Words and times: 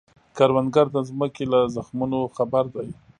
کروندګر 0.37 0.87
د 0.95 0.97
ځمکې 1.09 1.43
له 1.51 1.59
زخمونو 1.75 2.19
خبر 2.35 2.63
دی 2.75 2.87